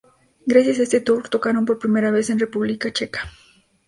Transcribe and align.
Gracias 0.47 0.79
a 0.79 0.81
este 0.81 0.99
tour 1.01 1.29
tocaron 1.29 1.63
por 1.63 1.77
primera 1.77 2.09
vez 2.09 2.31
en 2.31 2.39
República 2.39 2.91
Checa. 2.91 3.21